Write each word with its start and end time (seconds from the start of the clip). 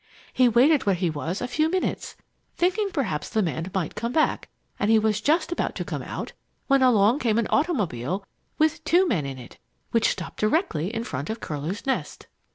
"He 0.33 0.49
waited 0.49 0.87
where 0.87 0.95
he 0.95 1.11
was 1.11 1.41
a 1.41 1.47
few 1.47 1.69
minutes, 1.69 2.15
thinking 2.55 2.89
possibly 2.89 3.39
the 3.39 3.45
man 3.45 3.69
might 3.71 3.93
come 3.93 4.11
back, 4.11 4.49
and 4.79 4.89
he 4.89 4.97
was 4.97 5.21
just 5.21 5.51
about 5.51 5.75
to 5.75 5.85
come 5.85 6.01
out, 6.01 6.33
when 6.65 6.81
along 6.81 7.19
came 7.19 7.37
an 7.37 7.45
automobile 7.51 8.25
with 8.57 8.83
two 8.83 9.07
men 9.07 9.27
in 9.27 9.37
it, 9.37 9.59
which 9.91 10.09
stopped 10.09 10.39
directly 10.39 10.91
in 10.91 11.03
front 11.03 11.29
of 11.29 11.39
Curlew's 11.39 11.85
Nest. 11.85 12.25